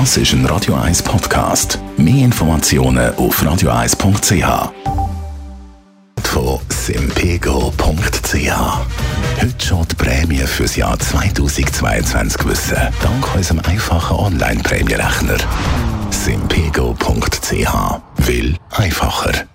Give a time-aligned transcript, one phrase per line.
[0.00, 1.78] Das ist ein Radio 1 Podcast.
[1.96, 4.72] Mehr Informationen auf radio1.ch.
[6.20, 8.34] Von simpego.ch.
[9.40, 12.76] Heute schon die Prämie für das Jahr 2022 wissen.
[13.00, 15.36] Dank unserem einfachen Online-Prämierechner.
[16.10, 18.00] simpego.ch.
[18.16, 19.46] Will einfacher.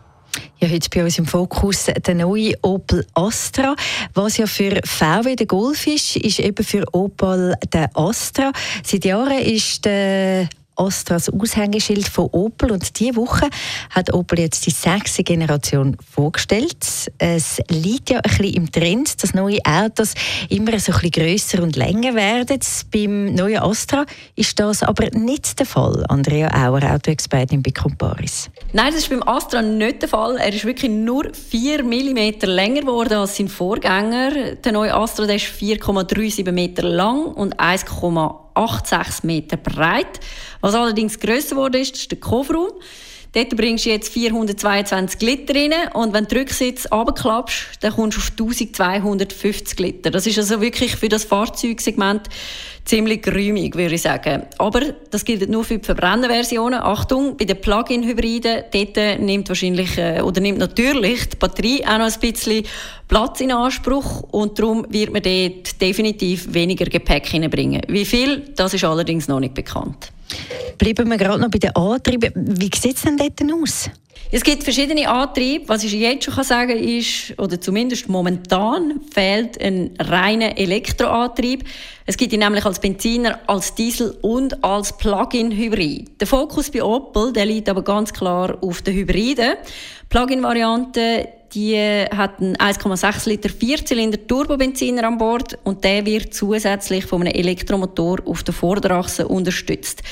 [0.61, 3.77] Ja, heute bei uns im Fokus der neue Opel Astra.
[4.13, 8.51] Was ja für VW der Golf ist, ist eben für Opel der Astra.
[8.83, 10.49] Seit Jahren ist der
[10.79, 13.49] Astra das Aushängeschild von Opel und diese Woche
[13.89, 17.11] hat Opel jetzt die sechste Generation vorgestellt.
[17.17, 20.13] Es liegt ja ein bisschen im Trend, dass neue Autos
[20.49, 22.59] immer so ein bisschen grösser und länger werden.
[22.93, 26.05] Beim neuen Astra ist das aber nicht der Fall.
[26.07, 28.49] Andrea Auer, Autoexpertin bei Comparis.
[28.71, 30.37] Nein, das ist beim Astra nicht der Fall.
[30.37, 34.55] Er ist wirklich nur 4 mm länger geworden als sein Vorgänger.
[34.63, 40.19] Der neue Astra der ist 4,37 Meter lang und 1,8 8,6 Meter breit.
[40.61, 42.71] Was allerdings grösser wurde, ist, ist der Kofferraum.
[43.33, 48.17] Dort bringst du jetzt 422 Liter rein und wenn du den Rücksitz runterklappst, dann kommst
[48.37, 50.09] du auf 1250 Liter.
[50.09, 52.27] Das ist also wirklich für das Fahrzeugsegment
[52.85, 54.43] ziemlich geräumig, würde ich sagen.
[54.57, 56.79] Aber das gilt nur für die Verbrennerversionen.
[56.79, 62.11] Achtung, bei den Plug-in-Hybriden, dort nimmt wahrscheinlich, äh, oder nimmt natürlich die Batterie auch noch
[62.11, 62.65] ein bisschen
[63.07, 67.81] Platz in Anspruch und darum wird man dort definitiv weniger Gepäck hineinbringen.
[67.87, 70.11] Wie viel, das ist allerdings noch nicht bekannt.
[70.77, 72.31] Bleiben wir gerade noch bei den Antrieben.
[72.35, 73.89] Wie sieht es denn dort aus?
[74.31, 75.67] Es gibt verschiedene Antriebe.
[75.67, 81.63] Was ich jetzt schon sagen kann, ist, oder zumindest momentan fehlt ein reiner Elektroantrieb.
[82.05, 86.21] Es gibt ihn nämlich als Benziner, als Diesel und als Plug-in-Hybrid.
[86.21, 89.53] Der Fokus bei Opel der liegt aber ganz klar auf den Hybriden.
[90.09, 97.21] Plug-in-Variante die hat einen 1,6 Liter Vierzylinder Turbobenziner an Bord und der wird zusätzlich von
[97.21, 100.03] einem Elektromotor auf der Vorderachse unterstützt.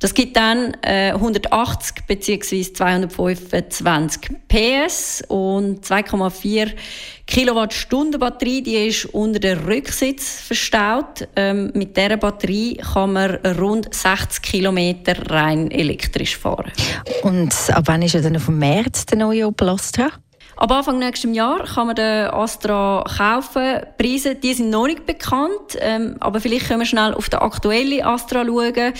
[0.00, 2.72] Das gibt dann äh, 180 bzw.
[2.72, 6.72] 225 PS und 2,4
[7.26, 11.26] Kilowattstunden Batterie, die ist unter dem Rücksitz verstaut.
[11.36, 16.70] Ähm, mit dieser Batterie kann man rund 60 Kilometer rein elektrisch fahren.
[17.22, 20.10] Und ab wann ist er dann auf dem März der neue Opel Astra?
[20.64, 23.82] Ab Anfang nächsten Jahr kann man den Astra kaufen.
[24.00, 27.40] Die Preise die sind noch nicht bekannt, ähm, aber vielleicht können wir schnell auf den
[27.40, 28.94] aktuellen Astra schauen.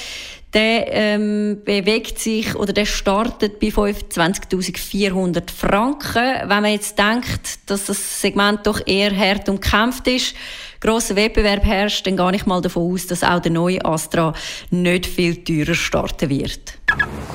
[0.55, 6.49] Der ähm, bewegt sich oder der startet bei 25.400 Franken.
[6.49, 10.35] Wenn man jetzt denkt, dass das Segment doch eher hart umkämpft ist,
[10.79, 14.33] grosser Wettbewerb herrscht, dann gehe ich mal davon aus, dass auch der neue Astra
[14.71, 16.79] nicht viel teurer starten wird.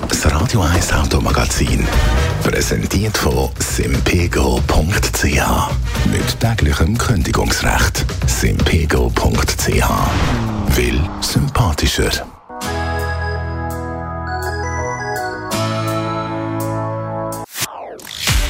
[0.07, 1.85] Das Radio 1 Automagazin,
[2.43, 5.25] präsentiert von simpego.ch.
[6.05, 8.05] Mit täglichem Kündigungsrecht.
[8.27, 9.89] simpego.ch.
[10.77, 12.38] Will sympathischer.